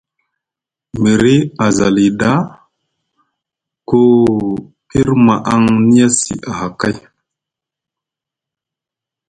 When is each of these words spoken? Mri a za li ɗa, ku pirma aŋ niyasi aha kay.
Mri 1.01 1.35
a 1.63 1.65
za 1.77 1.87
li 1.95 2.05
ɗa, 2.19 2.31
ku 3.87 3.99
pirma 4.87 5.35
aŋ 5.53 5.63
niyasi 5.87 6.33
aha 6.51 6.67
kay. 6.79 6.95